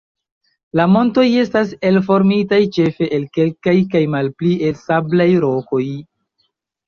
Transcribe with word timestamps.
La 0.79 0.85
montoj 0.93 1.25
estas 1.41 1.73
elformitaj 1.89 2.59
ĉefe 2.77 3.09
el 3.19 3.27
kalkaj 3.39 3.75
kaj 3.93 4.01
malpli 4.15 4.53
el 4.69 4.79
sablaj 4.83 5.29
rokoj. 5.47 5.85